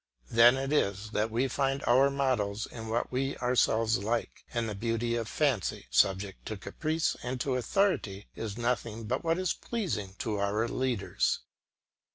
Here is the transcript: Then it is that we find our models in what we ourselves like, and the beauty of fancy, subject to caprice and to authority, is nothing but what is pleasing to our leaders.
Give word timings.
Then 0.31 0.57
it 0.57 0.73
is 0.73 1.11
that 1.11 1.29
we 1.29 1.47
find 1.47 1.83
our 1.83 2.09
models 2.09 2.65
in 2.65 2.87
what 2.89 3.11
we 3.11 3.37
ourselves 3.37 3.99
like, 3.99 4.43
and 4.51 4.67
the 4.67 4.73
beauty 4.73 5.13
of 5.15 5.27
fancy, 5.27 5.85
subject 5.91 6.43
to 6.47 6.57
caprice 6.57 7.15
and 7.21 7.39
to 7.41 7.53
authority, 7.55 8.25
is 8.35 8.57
nothing 8.57 9.03
but 9.03 9.23
what 9.23 9.37
is 9.37 9.53
pleasing 9.53 10.15
to 10.17 10.39
our 10.39 10.67
leaders. 10.67 11.41